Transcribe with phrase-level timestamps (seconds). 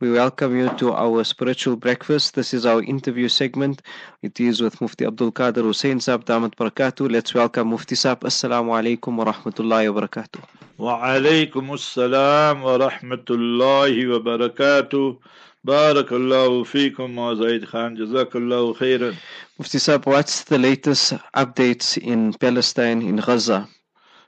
[0.00, 2.34] We welcome you to our spiritual breakfast.
[2.34, 3.82] This is our interview segment.
[4.22, 7.10] It is with Mufti Abdul Qadir Hussein Saab Damat Barakatuh.
[7.10, 8.20] Let's welcome Mufti Saab.
[8.20, 10.42] Assalamu alaikum wa rahmatullahi wa barakatuh.
[10.78, 15.18] Wa alaikum assalam wa rahmatullahi wa barakatuh.
[15.66, 17.96] Barakallahu feekum wa Zaid Khan.
[17.96, 19.16] Jazakallahu khairan.
[19.58, 23.68] Mufti Saab, what's the latest updates in Palestine, in Gaza?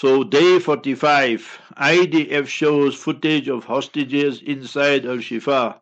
[0.00, 5.76] So, day 45, IDF shows footage of hostages inside Al Shifa.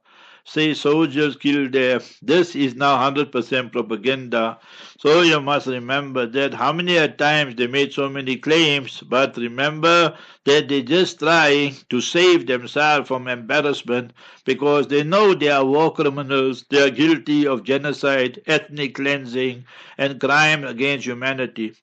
[0.45, 2.01] Say soldiers killed there.
[2.21, 4.59] This is now 100% propaganda.
[4.99, 10.17] So you must remember that how many times they made so many claims, but remember
[10.45, 14.13] that they just try to save themselves from embarrassment
[14.45, 16.65] because they know they are war criminals.
[16.69, 19.65] They are guilty of genocide, ethnic cleansing,
[19.97, 21.75] and crime against humanity.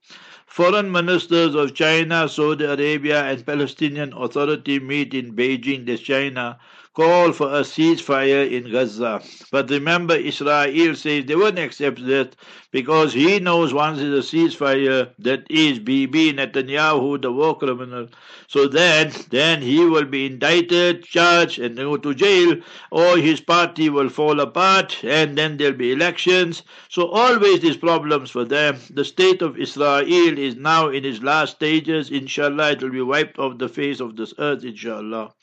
[0.47, 6.57] Foreign ministers of China, Saudi Arabia, and Palestinian Authority meet in Beijing, this China,
[6.95, 9.21] call for a ceasefire in Gaza.
[9.51, 12.35] But remember, Israel says they won't accept that
[12.71, 18.07] because he knows once there's a ceasefire, that is Bibi Netanyahu, the war criminal.
[18.47, 22.55] So then, then he will be indicted, charged, and go to jail,
[22.91, 26.63] or his party will fall apart, and then there'll be elections.
[26.89, 28.77] So always these problems for them.
[28.89, 30.05] The state of Israel
[30.37, 32.09] is now in its last stages.
[32.09, 35.33] Inshallah, it will be wiped off the face of this earth, inshallah.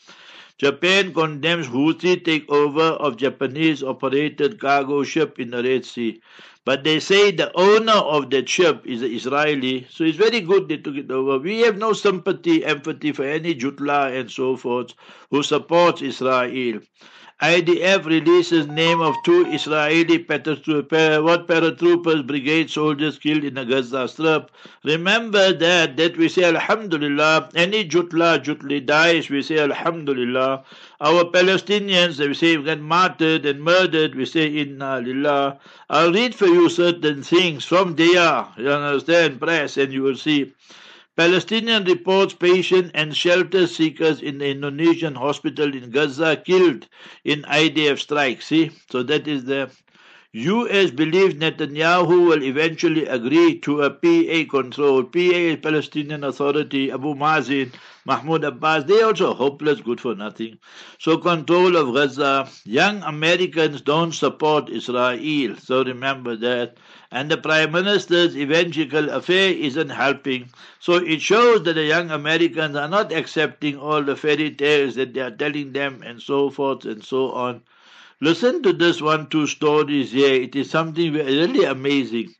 [0.62, 6.20] Japan condemns Houthi takeover of Japanese operated cargo ship in the Red Sea.
[6.64, 10.77] But they say the owner of that ship is Israeli, so it's very good they
[10.77, 11.39] took it over.
[11.39, 14.95] We have no sympathy, empathy for any Jutla and so forth
[15.33, 16.78] who supports Israel.
[17.42, 24.48] IDF releases name of two Israeli what paratroopers brigade soldiers killed in the Gaza Strip.
[24.85, 27.48] Remember that that we say Alhamdulillah.
[27.57, 30.63] Any Jutla Jutli dies, we say Alhamdulillah.
[31.01, 35.58] Our Palestinians, we say, get martyred and murdered, we say Inna Lillah.
[35.91, 40.52] I'll read for you certain things from there, you understand, press, and you will see.
[41.17, 46.86] Palestinian reports patient and shelter seekers in the Indonesian hospital in Gaza killed
[47.24, 48.42] in IDF strike.
[48.42, 49.70] See, so that is the
[50.35, 50.91] U.S.
[50.91, 55.05] believes Netanyahu will eventually agree to a PA control.
[55.05, 57.70] PA is Palestinian Authority, Abu Mazin,
[58.07, 60.59] Mahmoud Abbas—they are also hopeless, good for nothing.
[60.98, 62.48] So control of Gaza.
[62.65, 66.79] Young Americans don't support Israel, so remember that.
[67.11, 70.49] And the Prime Minister's evangelical affair isn't helping.
[70.79, 75.13] So it shows that the young Americans are not accepting all the fairy tales that
[75.13, 77.61] they are telling them and so forth and so on.
[78.24, 80.40] Listen to this one, two stories here.
[80.40, 82.33] It is something really amazing.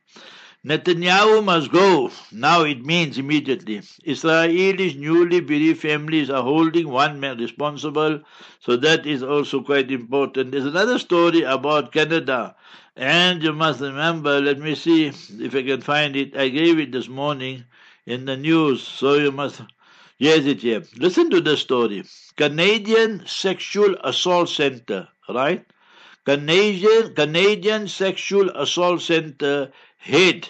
[0.65, 2.09] Netanyahu must go.
[2.31, 3.79] Now it means immediately.
[4.07, 8.21] Israelis newly bereaved families are holding one man responsible,
[8.61, 10.53] so that is also quite important.
[10.53, 12.55] There's another story about Canada,
[12.95, 16.33] and you must remember, let me see if I can find it.
[16.37, 17.65] I gave it this morning
[18.05, 19.61] in the news, so you must.
[20.17, 20.83] Yes, it here.
[20.95, 22.05] Listen to the story.
[22.37, 25.65] Canadian Sexual Assault Center, right?
[26.25, 30.49] Canadian, Canadian Sexual Assault Center head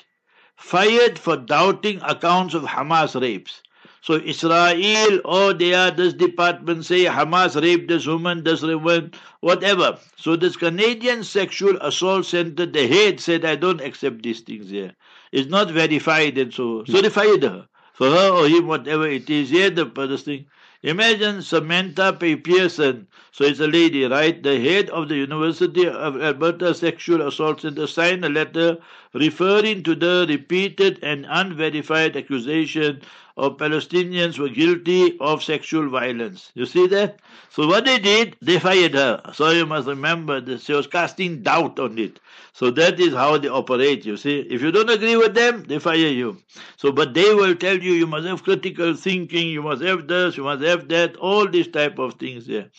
[0.56, 3.62] fired for doubting accounts of Hamas rapes.
[4.02, 9.14] So Israel or oh, they are this department say Hamas raped this woman, this woman,
[9.40, 9.98] whatever.
[10.18, 14.94] So this Canadian Sexual Assault Center, the head said, I don't accept these things here.
[15.32, 17.68] It's not verified and so so they fired her.
[17.94, 20.46] For her or him, whatever it is, here the first thing.
[20.84, 22.36] Imagine Samantha P.
[22.36, 24.44] Pearson, so it's a lady, right?
[24.44, 28.78] The head of the University of Alberta Sexual Assault Center signed a letter
[29.14, 33.02] referring to the repeated and unverified accusation
[33.36, 36.52] of Palestinians were guilty of sexual violence.
[36.54, 37.20] You see that?
[37.50, 39.22] So what they did, they fired her.
[39.34, 42.20] So you must remember that she was casting doubt on it.
[42.54, 44.42] So that is how they operate, you see.
[44.42, 46.38] If you don't agree with them, they fire you.
[46.78, 50.38] So, but they will tell you, you must have critical thinking, you must have this,
[50.38, 52.70] you must have that, all these type of things there.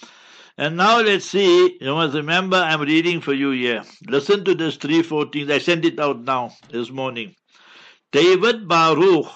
[0.56, 3.82] And now let's see, you must remember I'm reading for you here.
[4.06, 5.50] Listen to this 314.
[5.50, 7.34] I sent it out now this morning.
[8.12, 9.26] David Baruch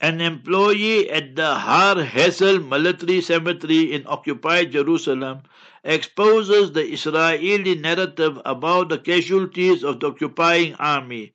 [0.00, 5.42] an employee at the Har Herzl military cemetery in occupied Jerusalem,
[5.84, 11.32] exposes the Israeli narrative about the casualties of the occupying army.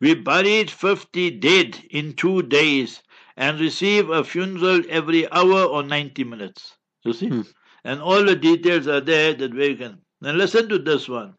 [0.00, 3.02] We buried 50 dead in two days
[3.36, 6.76] and receive a funeral every hour or 90 minutes.
[7.04, 7.28] You see?
[7.28, 7.42] Hmm.
[7.84, 9.98] And all the details are there that we can.
[10.20, 11.34] Now listen to this one.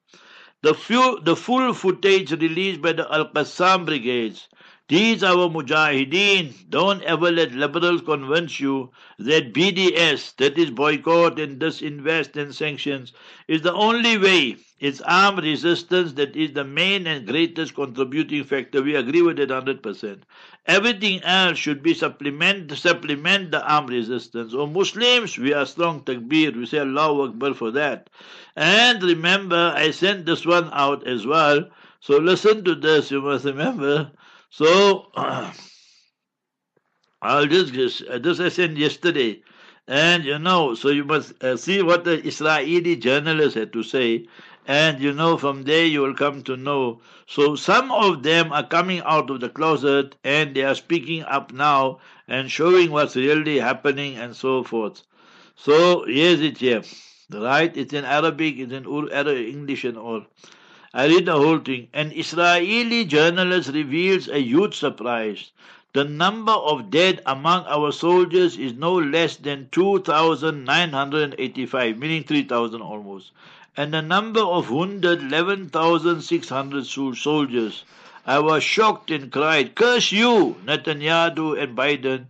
[0.64, 4.48] The, few, the full footage released by the Al Qassam brigades
[4.92, 6.54] these our mujahideen.
[6.70, 13.14] Don't ever let liberals convince you that BDS, that is boycott and disinvest and sanctions,
[13.48, 14.58] is the only way.
[14.82, 18.84] It's armed resistance that is the main and greatest contributing factor.
[18.84, 20.24] We agree with it 100%.
[20.66, 24.54] Everything else should be supplement supplement the armed resistance.
[24.54, 26.54] Or Muslims, we are strong takbir.
[26.54, 28.10] We say Allah Akbar for that.
[28.58, 31.70] And remember, I sent this one out as well.
[32.02, 33.10] So listen to this.
[33.10, 34.12] You must remember
[34.52, 35.08] so
[37.22, 39.42] I'll just this I sent yesterday,
[39.88, 44.28] and you know, so you must uh, see what the Israeli journalists had to say,
[44.68, 47.02] and you know from there you will come to know.
[47.28, 51.54] So some of them are coming out of the closet and they are speaking up
[51.54, 55.04] now and showing what's really happening and so forth.
[55.56, 56.84] So here's it here,
[57.32, 57.76] right?
[57.78, 60.26] It's in Arabic, it's in English and all.
[60.94, 61.88] I read the whole thing.
[61.94, 65.52] An Israeli journalist reveals a huge surprise.
[65.94, 73.32] The number of dead among our soldiers is no less than 2,985, meaning 3,000 almost.
[73.78, 77.86] And the number of wounded, 11,600 soldiers.
[78.26, 82.26] I was shocked and cried, Curse you, Netanyahu and Biden,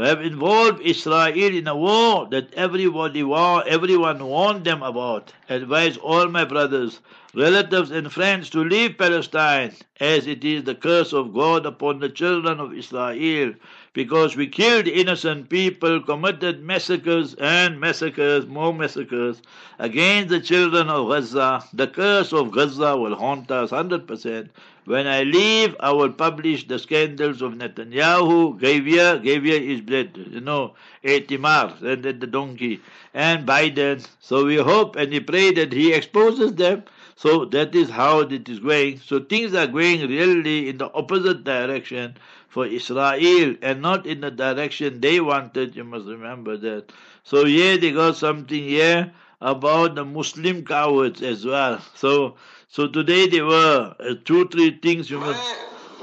[0.00, 5.30] to have involved Israel in a war that everybody war, everyone warned them about.
[5.50, 7.00] Advise all my brothers
[7.34, 12.08] relatives and friends to leave Palestine, as it is the curse of God upon the
[12.08, 13.52] children of Israel,
[13.92, 19.42] because we killed innocent people, committed massacres and massacres, more massacres,
[19.78, 21.62] against the children of Gaza.
[21.74, 24.48] The curse of Gaza will haunt us 100%.
[24.90, 30.40] When I leave, I will publish the scandals of Netanyahu, Gavia, Gavia is dead, you
[30.40, 32.80] know, Itamar, and then the donkey,
[33.14, 34.04] and Biden.
[34.18, 36.82] So we hope and we pray that he exposes them
[37.14, 38.98] so that is how it is going.
[38.98, 42.16] So things are going really in the opposite direction
[42.48, 45.76] for Israel and not in the direction they wanted.
[45.76, 46.92] You must remember that.
[47.24, 51.80] So yeah, they got something here about the Muslim cowards as well.
[51.94, 52.36] So
[52.68, 55.56] so today there were uh, two three things you must.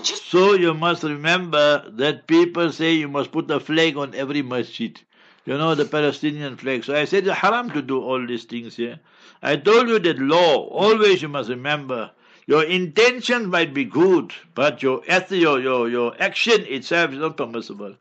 [0.03, 4.99] So you must remember that people say you must put a flag on every masjid.
[5.45, 6.83] You know the Palestinian flag.
[6.83, 8.99] So I said it's haram to do all these things here.
[9.41, 12.11] I told you that law, always you must remember,
[12.47, 17.95] your intention might be good, but your, your, your, your action itself is not permissible.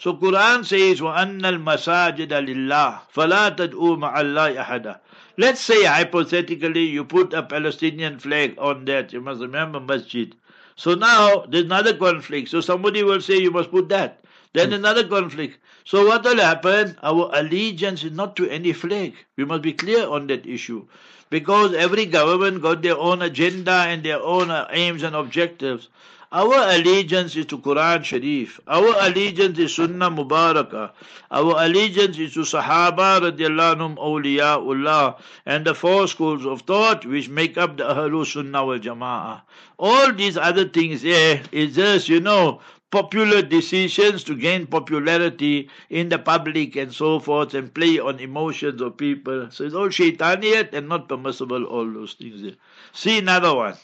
[0.00, 4.98] So Quran says, وَأَنَّ الْمَسَاجِدَ لِلَّهِ فَلَا تَدْعُوا مَعَ اللَّهِ أَحَدًا
[5.38, 9.12] Let's say hypothetically you put a Palestinian flag on that.
[9.12, 10.34] You must remember masjid.
[10.76, 12.48] So now there's another conflict.
[12.48, 14.20] So somebody will say you must put that.
[14.52, 15.58] Then another conflict.
[15.84, 16.96] So what will happen?
[17.02, 19.14] Our allegiance is not to any flag.
[19.36, 20.86] We must be clear on that issue.
[21.28, 25.88] Because every government got their own agenda and their own uh, aims and objectives.
[26.33, 28.61] Our allegiance is to Quran Sharif.
[28.65, 30.91] Our allegiance is Sunnah Mubarakah.
[31.29, 37.27] Our allegiance is to Sahaba radiallahu anhum awliyaullah and the four schools of thought which
[37.27, 39.41] make up the Ahlul Sunnah wal Jama'ah.
[39.77, 42.61] All these other things here is just, you know,
[42.91, 48.79] popular decisions to gain popularity in the public and so forth and play on emotions
[48.79, 49.51] of people.
[49.51, 52.55] So it's all shaitaniyat and not permissible, all those things.
[52.93, 53.75] See another one.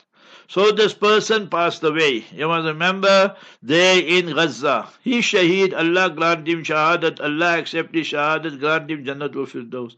[0.50, 2.26] So this person passed away.
[2.34, 4.88] You must remember, there in Gaza.
[5.04, 9.96] He shaheed, Allah grant him shahadat, Allah accept his shahadat, grant him Jannatul Firdaus.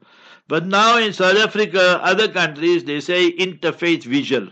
[0.48, 4.48] But now in South Africa, other countries, they say interfaith vigil.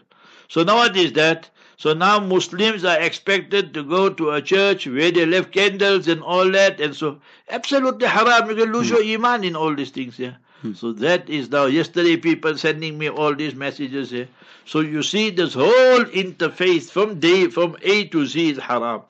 [0.48, 1.50] So now what is that?
[1.78, 6.22] So now Muslims are expected to go to a church where they left candles and
[6.22, 8.50] all that, and so absolutely haram.
[8.50, 8.96] You can lose hmm.
[8.96, 10.20] your iman in all these things.
[10.20, 10.36] Yeah.
[10.62, 10.74] Hmm.
[10.74, 11.66] So that is now.
[11.66, 14.28] Yesterday, people sending me all these messages here.
[14.66, 19.04] So you see, this whole interfaith from day from A to Z is haram,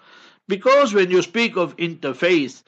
[0.47, 2.63] because when you speak of interfaith,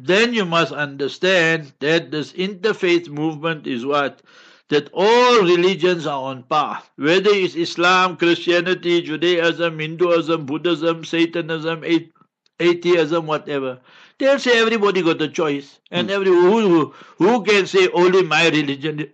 [0.00, 4.22] then you must understand that this interfaith movement is what
[4.70, 11.84] that all religions are on par, whether it's Islam, Christianity, Judaism, Hinduism, Buddhism, Satanism,
[12.58, 13.78] atheism, whatever.
[14.18, 19.08] They'll say everybody got a choice, and every who, who can say only my religion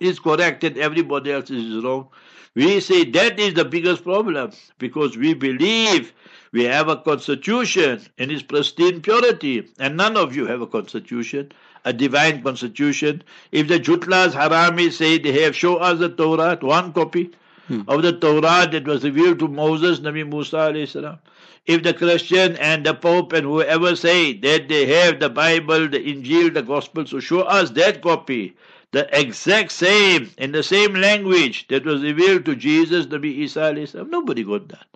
[0.00, 2.08] is correct and everybody else is wrong.
[2.54, 6.12] We say that is the biggest problem because we believe
[6.54, 11.50] We have a constitution in its pristine purity, and none of you have a constitution,
[11.84, 13.24] a divine constitution.
[13.50, 17.32] If the Jutlas, Haramis say they have, show us the Torah, one copy
[17.66, 17.80] hmm.
[17.88, 21.18] of the Torah that was revealed to Moses, Nabi Musa alayhi salam.
[21.66, 25.98] If the Christian and the Pope and whoever say that they have the Bible, the
[26.00, 28.56] Injil, the Gospel, so show us that copy,
[28.92, 33.72] the exact same, in the same language that was revealed to Jesus, Nabi Isa.
[34.06, 34.86] Nobody got that.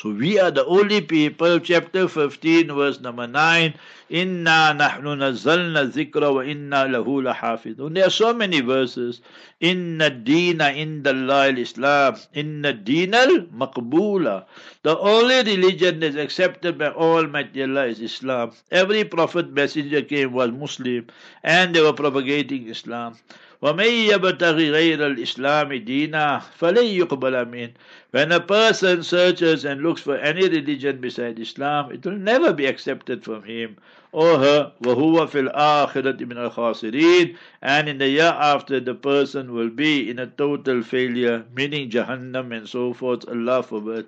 [0.00, 3.74] So we are the only people, chapter 15, verse number 9.
[4.10, 7.94] Inna nahnu nazzalna zikra wa inna lahu lahafidun.
[7.94, 9.20] There are so many verses.
[9.60, 14.44] Inna dina inda Allah islam Inna dina maqboola.
[14.84, 18.52] The only religion that is accepted by Almighty Allah is Islam.
[18.70, 21.08] Every prophet messenger came was Muslim
[21.42, 23.16] and they were propagating Islam.
[23.63, 27.71] وَمَن يَبْتَغِ غَيْرَ الْإِسْلَامِ دِينًا فَلَن يُقْبَلَ مِنْهُ
[28.11, 32.65] When a person searches and looks for any religion beside Islam, it will never be
[32.65, 33.77] accepted from him
[34.11, 34.73] or her.
[34.83, 40.19] وَهُوَ فِي الْآخِرَةِ مِنَ الْخَاسِرِينَ And in the year after, the person will be in
[40.19, 43.27] a total failure, meaning Jahannam and so forth.
[43.27, 44.07] Allah forbid.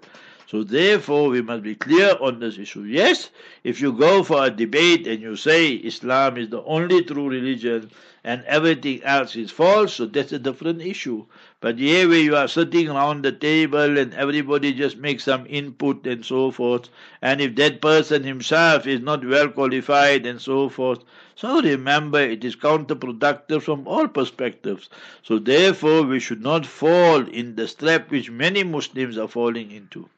[0.50, 2.82] So therefore, we must be clear on this issue.
[2.82, 3.30] Yes,
[3.62, 7.88] if you go for a debate and you say Islam is the only true religion
[8.24, 11.24] and everything else is false, so that's a different issue.
[11.60, 16.04] But here where you are sitting around the table and everybody just makes some input
[16.04, 16.88] and so forth,
[17.22, 21.04] and if that person himself is not well qualified and so forth,
[21.36, 24.88] so remember it is counterproductive from all perspectives.
[25.22, 30.08] So therefore we should not fall in the trap which many Muslims are falling into.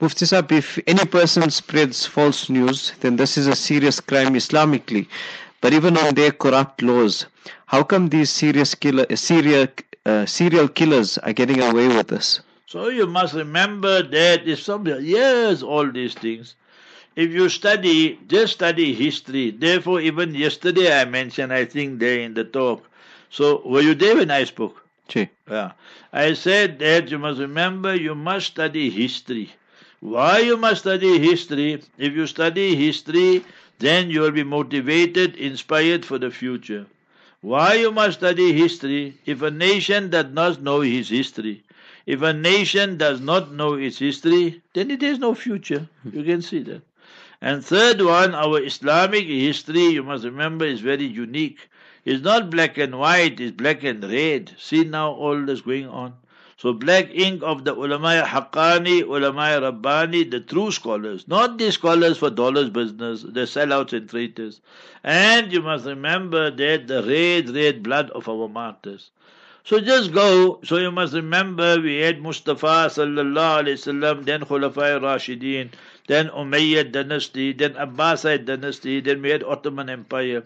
[0.00, 5.06] Mufti Saab, if any person spreads false news, then this is a serious crime Islamically.
[5.60, 7.26] But even on their corrupt laws,
[7.66, 9.68] how come these serious killer, serial,
[10.04, 12.40] uh, serial killers are getting away with this?
[12.66, 16.56] So you must remember that if somebody hears all these things,
[17.16, 19.52] if you study, just study history.
[19.52, 22.84] Therefore, even yesterday I mentioned, I think there in the talk.
[23.30, 24.84] So were you there when I spoke?
[25.08, 25.28] Sí.
[25.48, 25.72] Yeah.
[26.16, 29.50] I said that you must remember you must study history.
[29.98, 31.82] Why you must study history?
[31.98, 33.44] If you study history,
[33.80, 36.86] then you will be motivated, inspired for the future.
[37.40, 39.18] Why you must study history?
[39.26, 41.64] If a nation does not know his history,
[42.06, 45.88] if a nation does not know its history, then it has no future.
[46.12, 46.82] You can see that.
[47.40, 51.68] And third one, our Islamic history, you must remember, is very unique.
[52.04, 54.54] It's not black and white, it's black and red.
[54.58, 56.14] See now all this going on.
[56.56, 62.18] So black ink of the ulama haqqani, ulama rabbani, the true scholars, not the scholars
[62.18, 64.60] for dollars business, the sellouts and traitors.
[65.02, 69.10] And you must remember that the red, red blood of our martyrs.
[69.64, 70.60] So just go.
[70.62, 75.70] So you must remember we had Mustafa sallallahu alaihi wasallam, then Khulafai Rashidin,
[76.06, 80.44] then Umayyad dynasty, then Abbasid dynasty, then we had Ottoman Empire.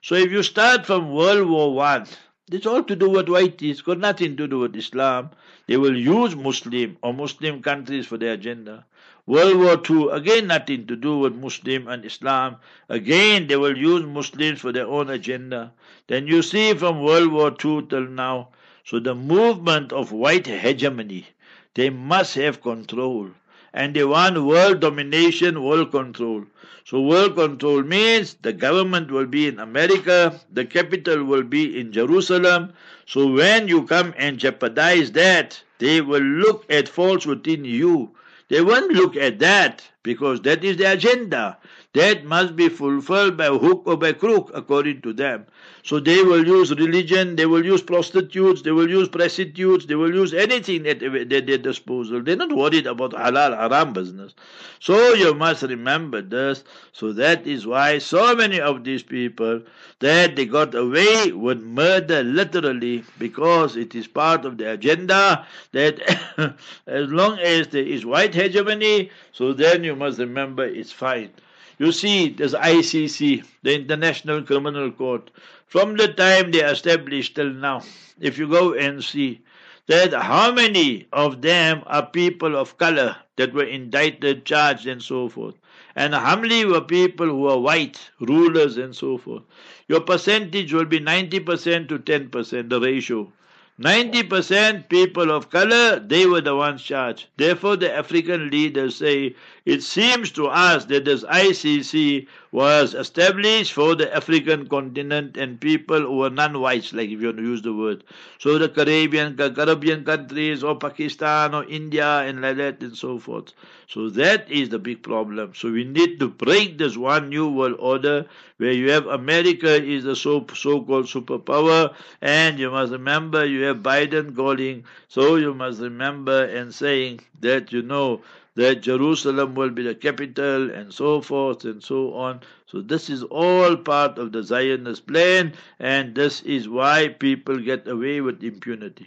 [0.00, 2.06] So if you start from World War One,
[2.50, 3.60] it's all to do with white.
[3.60, 5.30] It's got nothing to do with Islam.
[5.66, 8.86] They will use Muslim or Muslim countries for their agenda.
[9.26, 12.56] World War Two, again nothing to do with Muslim and Islam.
[12.88, 15.72] Again they will use Muslims for their own agenda.
[16.06, 18.50] Then you see from World War Two till now,
[18.84, 21.26] so the movement of white hegemony,
[21.74, 23.30] they must have control.
[23.78, 26.44] And they want world domination, world control.
[26.84, 31.92] So world control means the government will be in America, the capital will be in
[31.92, 32.72] Jerusalem.
[33.06, 38.10] So when you come and jeopardize that, they will look at faults within you.
[38.48, 41.58] They won't look at that because that is the agenda.
[41.94, 45.46] That must be fulfilled by hook or by crook according to them.
[45.82, 50.14] So they will use religion, they will use prostitutes, they will use prostitutes, they will
[50.14, 52.22] use anything at their disposal.
[52.22, 54.34] They're not worried about halal haram business.
[54.80, 56.62] So you must remember this.
[56.92, 59.62] So that is why so many of these people
[60.00, 66.00] that they got away with murder literally because it is part of the agenda that
[66.86, 71.30] as long as there is white hegemony, so then you must remember it's fine.
[71.78, 75.30] You see, there's ICC, the International Criminal Court.
[75.66, 77.82] From the time they established till now,
[78.20, 79.40] if you go and see
[79.86, 85.28] that how many of them are people of color that were indicted, charged, and so
[85.28, 85.54] forth,
[85.96, 89.42] and how many were people who are white, rulers, and so forth.
[89.88, 93.32] Your percentage will be 90% to 10%, the ratio.
[93.80, 97.26] 90% people of color, they were the ones charged.
[97.36, 99.36] Therefore, the African leaders say
[99.68, 106.00] it seems to us that this ICC was established for the African continent and people
[106.00, 108.02] who were non-whites, like if you want to use the word.
[108.38, 113.52] So the Caribbean, Caribbean countries, or Pakistan, or India, and like that, and so forth.
[113.88, 115.52] So that is the big problem.
[115.54, 118.24] So we need to break this one new world order
[118.56, 123.78] where you have America is the so so-called superpower, and you must remember you have
[123.82, 124.84] Biden calling.
[125.08, 128.22] So you must remember and saying that you know
[128.58, 132.40] that Jerusalem will be the capital and so forth and so on.
[132.66, 137.86] So this is all part of the Zionist plan and this is why people get
[137.86, 139.06] away with impunity.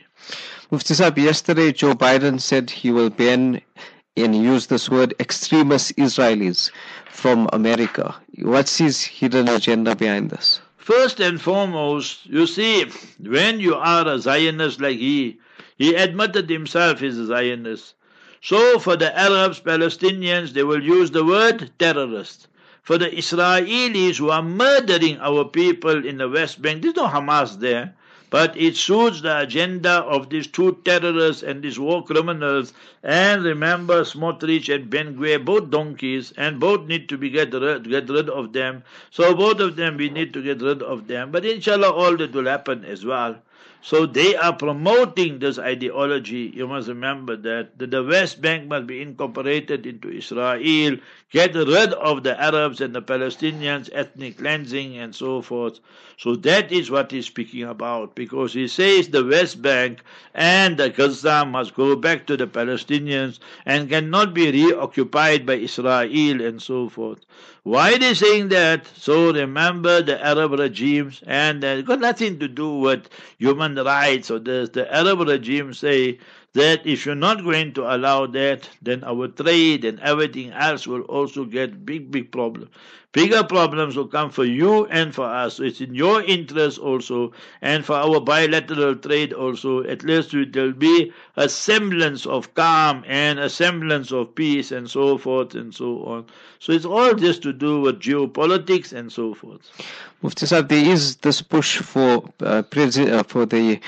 [0.71, 3.59] Mufti Saab, yesterday Joe Biden said he will ban
[4.15, 6.71] and use this word extremist Israelis
[7.09, 8.15] from America.
[8.39, 10.61] What's his hidden agenda behind this?
[10.77, 12.85] First and foremost, you see,
[13.19, 15.41] when you are a Zionist like he,
[15.77, 17.95] he admitted himself he's a Zionist.
[18.43, 22.47] So for the Arabs, Palestinians, they will use the word terrorist.
[22.81, 27.59] For the Israelis who are murdering our people in the West Bank, there's no Hamas
[27.59, 27.93] there.
[28.31, 32.73] But it suits the agenda of these two terrorists and these war criminals.
[33.03, 37.87] And remember, Smotrich and Ben Gvir, both donkeys, and both need to be get rid,
[37.89, 38.83] get rid of them.
[39.11, 41.29] So both of them, we need to get rid of them.
[41.29, 43.35] But inshallah, all that will happen as well.
[43.83, 46.51] So they are promoting this ideology.
[46.53, 50.97] You must remember that, the West Bank must be incorporated into Israel,
[51.31, 55.79] get rid of the Arabs and the Palestinians, ethnic cleansing and so forth.
[56.17, 60.03] So that is what he's speaking about because he says the West Bank
[60.35, 66.41] and the Gaza must go back to the Palestinians and cannot be reoccupied by Israel
[66.41, 67.25] and so forth.
[67.63, 68.87] Why they saying that?
[68.97, 74.39] So remember the Arab regimes, and it got nothing to do with human rights or
[74.39, 74.69] this.
[74.69, 76.19] The Arab regime say
[76.53, 81.01] that if you're not going to allow that, then our trade and everything else will
[81.03, 82.69] also get big, big problems.
[83.13, 85.55] Bigger problems will come for you and for us.
[85.55, 89.83] So it's in your interest also, and for our bilateral trade also.
[89.83, 95.17] At least there'll be a semblance of calm and a semblance of peace and so
[95.17, 96.25] forth and so on.
[96.59, 99.69] So it's all just to do with geopolitics and so forth.
[100.21, 103.79] Mufti there is this push for uh, uh, for the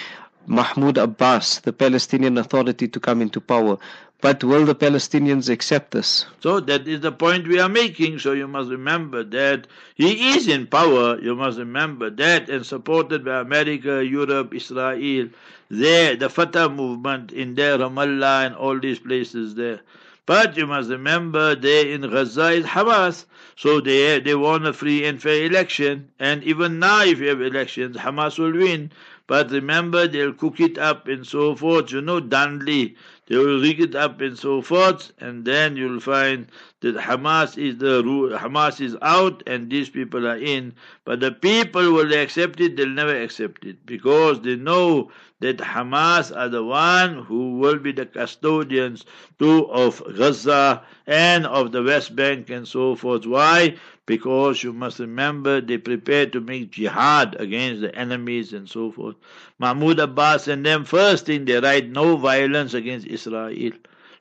[0.48, 3.78] Mahmoud Abbas, the Palestinian Authority, to come into power.
[4.24, 6.26] But will the Palestinians accept this?
[6.40, 8.20] So that is the point we are making.
[8.20, 11.20] So you must remember that he is in power.
[11.20, 15.28] You must remember that and supported by America, Europe, Israel.
[15.70, 19.82] There, the Fatah movement in there, Ramallah and all these places there.
[20.26, 23.26] But you must remember there in Gaza is Hamas.
[23.58, 26.08] So they they want a free and fair election.
[26.18, 28.92] And even now if you have elections, Hamas will win.
[29.28, 31.92] But remember they'll cook it up and so forth.
[31.92, 32.96] You know Dudley
[33.28, 36.48] they will rig it up and so forth, and then you'll find
[36.82, 40.74] that Hamas is the Hamas is out and these people are in.
[41.06, 45.10] But the people will accept it, they'll never accept it because they know
[45.40, 49.06] that Hamas are the one who will be the custodians
[49.40, 53.26] too of Gaza and of the West Bank and so forth.
[53.26, 53.78] Why?
[54.06, 59.16] Because you must remember they prepared to make jihad against the enemies and so forth.
[59.60, 63.54] Mahmoud Abbas and them first thing they write no violence against Israel.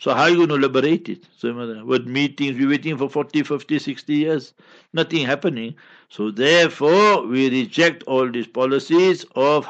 [0.02, 1.26] So how are you going to liberate it?
[1.38, 4.52] So with meetings, we're waiting for 40, 50, 60 years.
[4.92, 5.76] Nothing happening.
[6.08, 9.68] So therefore, we reject all these policies of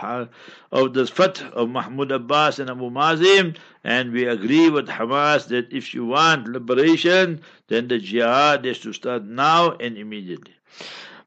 [0.73, 5.71] of the Fath of Mahmoud Abbas and Abu Mazen, and we agree with Hamas that
[5.71, 10.55] if you want liberation, then the jihad is to start now and immediately.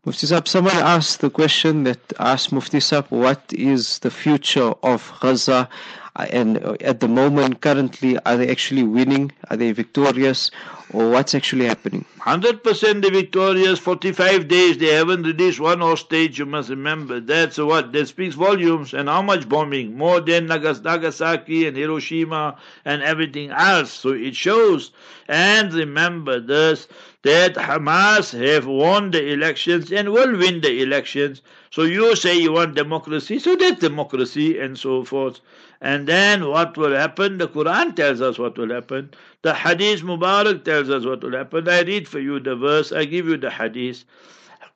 [0.05, 5.11] Mufti Saab, someone asked the question that asked Mufti Saab, what is the future of
[5.19, 5.67] Gaza?
[6.15, 9.31] Uh, and uh, at the moment, currently, are they actually winning?
[9.49, 10.51] Are they victorious?
[10.93, 12.05] Or what's actually happening?
[12.19, 13.79] 100% they victorious.
[13.79, 16.37] 45 days they haven't released one hostage.
[16.37, 17.19] You must remember.
[17.19, 18.93] That's what that speaks volumes.
[18.93, 19.97] And how much bombing?
[19.97, 23.91] More than Nagasaki and Hiroshima and everything else.
[23.91, 24.91] So it shows.
[25.27, 26.87] And remember this
[27.25, 31.41] that Hamas have won the elections and will win the elections.
[31.71, 35.39] So you say you want democracy, so that's democracy and so forth.
[35.81, 37.39] And then what will happen?
[37.39, 39.09] The Quran tells us what will happen.
[39.41, 41.67] The Hadith Mubarak tells us what will happen.
[41.67, 44.03] I read for you the verse, I give you the Hadith.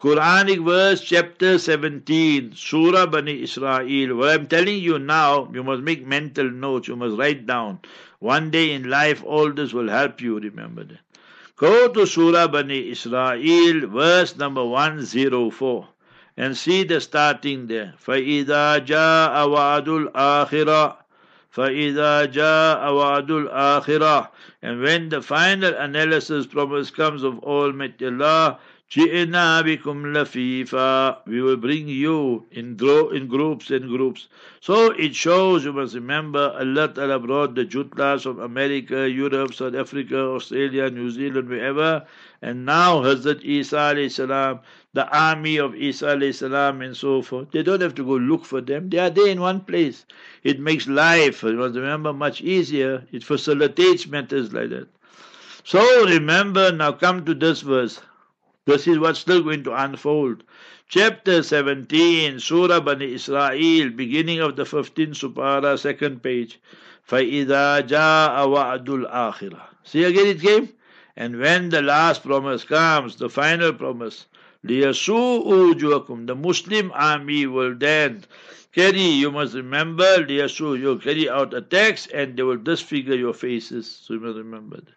[0.02, 4.16] Quranic verse chapter 17, Surah Bani Israel.
[4.16, 7.78] What I'm telling you now, you must make mental notes, you must write down.
[8.18, 11.09] One day in life, all this will help you remember that.
[11.59, 15.89] Go to Surah Bani Israel, verse number 104,
[16.37, 17.95] and see the starting there.
[18.05, 20.97] فَإِذَا جَاءَ وَعْدُ الْآخِرَةِ
[21.55, 24.29] فَإِذَا جَاءَ وَعْدُ الْآخِرَةِ
[24.63, 28.59] And when the final analysis promise comes of Almighty Allah,
[28.91, 34.29] جِئِنَا بِكُمْ لَفِيفًا We will bring you in, gro- in groups and groups.
[34.61, 39.75] So it shows, you must remember, Allah Ta'ala brought the Jutlas from America, Europe, South
[39.75, 42.07] Africa, Australia, New Zealand, wherever.
[42.41, 44.61] And now Hazrat Isa salam,
[44.93, 48.61] the army of Isa salam and so forth, they don't have to go look for
[48.61, 48.91] them.
[48.91, 50.07] They are there in one place.
[50.45, 53.05] It makes life, you must remember, much easier.
[53.11, 54.87] It facilitates matters like that.
[55.65, 58.01] So remember, now come to this verse.
[58.69, 60.43] This is what's still going to unfold.
[60.89, 66.59] Chapter 17, Surah Bani Israel, beginning of the 15th Supara, second page.
[67.09, 70.71] فَإِذَا جَاءَ وَعْدُ الْآخِرَةِ See again it came?
[71.17, 74.27] And when the last promise comes, the final promise,
[74.67, 78.25] لِيَسُوءُ وُجُوهَكُمْ The Muslim army will then
[78.75, 83.91] carry, you must remember, لِيَسُوء You carry out attacks and they will disfigure your faces.
[83.91, 84.95] So you must remember that.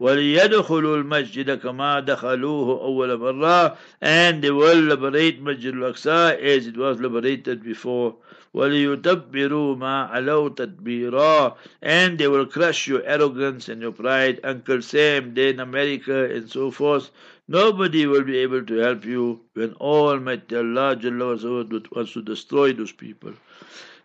[0.00, 6.98] وَلِيَدْخُلُوا الْمَسْجِدَ كَمَا دَخَلُوهُ أَوَّلَ مَرَّةٍ And they will liberate Masjid al-Aqsa as it was
[7.00, 8.16] liberated before.
[8.54, 14.40] وَلِيُتَبِّرُوا مَا عَلَوْا تَدْبِيرًا And they will crush your arrogance and your pride.
[14.42, 17.10] Uncle Sam, there in America and so forth.
[17.46, 23.32] Nobody will be able to help you when Almighty Allah wants to destroy those people.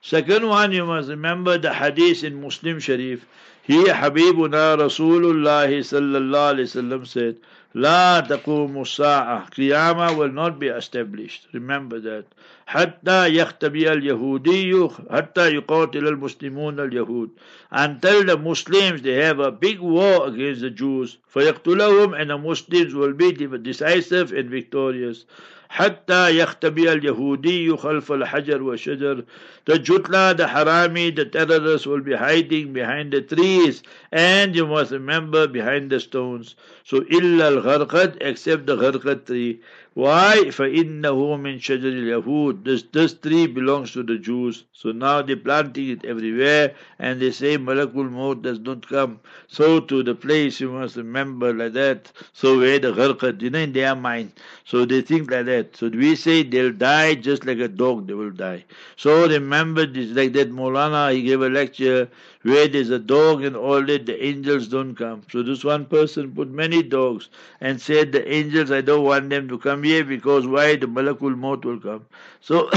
[0.02, 3.26] Second one, you must remember the hadith in Muslim Sharif.
[3.71, 7.37] Here Habibuna Rasulullah sallallahu alayhi wasallam said,
[7.73, 11.47] لا تقوم الساعة Qiyamah will not be established.
[11.53, 12.25] Remember that.
[12.67, 17.31] حتى يختبي اليهودي حتى يقاتل المسلمون اليهود
[17.73, 22.93] until the Muslims they have a big war against the Jews فيقتلهم and the Muslims
[22.93, 25.27] will be decisive and victorious
[25.71, 29.25] حتى يختبي اليهودي خلف الحجر والشجر
[29.67, 34.91] the jutla, the harami, the terrorists will be hiding behind the trees and you must
[34.91, 39.61] remember behind the stones so إلا الغرقد except the gharqad tree
[40.01, 40.45] Why?
[40.47, 44.65] فَإِنَّهُ مِنْ شَجَرِ الْيَهُودِ this, this tree belongs to the Jews.
[44.73, 49.21] So now they're planting it everywhere and they say Malakul Maut does not come.
[49.49, 52.11] So to the place you must remember like that.
[52.33, 54.33] So where the gharqad, you know, in their mind.
[54.65, 55.77] So they think like that.
[55.77, 58.65] So we say they'll die just like a dog, they will die.
[58.97, 62.09] So remember this, like that Molana he gave a lecture
[62.43, 65.21] where there's a dog and all that, the angels don't come.
[65.31, 67.29] So this one person put many dogs
[67.61, 70.77] and said, the angels, I don't want them to come here because why?
[70.77, 72.07] The Malakul Maut will come.
[72.41, 72.71] So,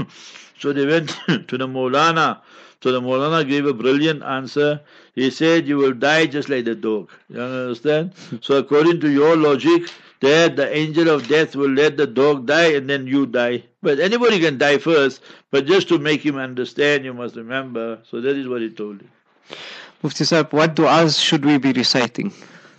[0.58, 2.40] so they went to the Molana.
[2.82, 4.80] So the Molana gave a brilliant answer.
[5.14, 7.10] He said, you will die just like the dog.
[7.28, 8.12] You understand?
[8.42, 12.72] So according to your logic, that the angel of death will let the dog die
[12.72, 13.62] and then you die.
[13.82, 18.00] But anybody can die first, but just to make him understand, you must remember.
[18.10, 19.10] So that is what he told him.
[20.02, 22.32] Mufti Sahib, what du'as should we be reciting?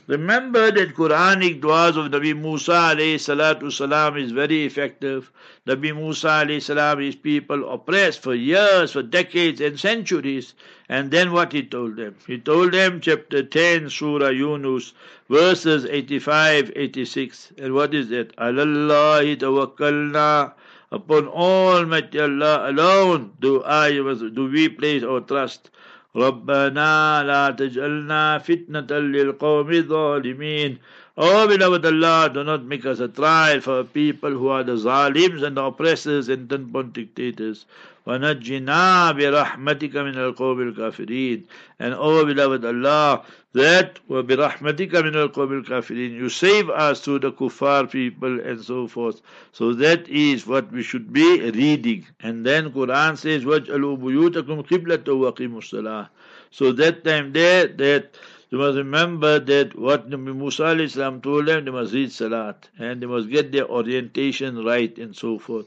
[0.08, 5.32] Remember that Quranic du'as of Nabi Musa alayhi salatu salam is very effective.
[5.66, 10.54] Nabi Musa alayhi salam, his people oppressed for years, for decades and centuries.
[10.90, 12.16] And then what he told them?
[12.28, 14.94] He told them, chapter 10, Surah Yunus,
[15.28, 17.54] verses 85, 86.
[17.58, 18.36] And what is that?
[18.36, 20.54] Alallahi tawakkalna.
[20.92, 25.72] Upon Almighty Allah alone do I, do we place our trust.
[26.16, 30.78] ربنا لا تجعلنا فتنة للقوم الظالمين
[31.18, 35.44] Oh beloved Allah, do not make us a trial for people who are the zalims
[35.44, 37.66] and the oppressors and ten dictators.
[38.08, 41.44] وَنَجِّنَا بِرَحْمَتِكَ مِنَ الْقَوْمِ الْكَافِرِينَ
[41.80, 47.90] And oh beloved Allah, that وَبِرَحْمَتِكَ مِنَ الْقَوْمِ الْكَافِرِينَ You save us through the kuffar
[47.90, 49.22] people and so forth.
[49.52, 52.06] So that is what we should be reading.
[52.22, 56.10] And then Quran says, وَاجْعَلُوا بُيُوتَكُمْ قِبْلَةً وَقِيمُوا الصَّلَاةَ
[56.52, 58.16] So that time there, that
[58.52, 60.76] you must remember that what Nabi Musa
[61.22, 65.40] told them, they must read Salat and they must get their orientation right and so
[65.40, 65.66] forth.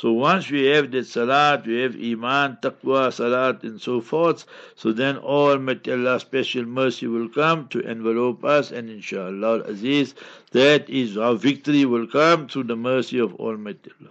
[0.00, 4.46] So once we have the salat, we have iman, taqwa, salat, and so forth.
[4.74, 10.14] So then all Allah's special mercy will come to envelop us, and inshallah, Aziz,
[10.52, 14.10] that is our victory will come through the mercy of all Allah.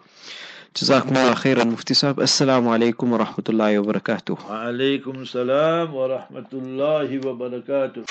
[0.76, 8.04] جزاكم الله خيرا مفتي صاحب السلام عليكم ورحمة الله وبركاته وعليكم السلام ورحمة الله وبركاته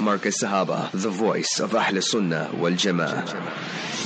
[0.00, 4.03] Markaz Sahaba, the voice of Ahl Sunnah wal Jamaa.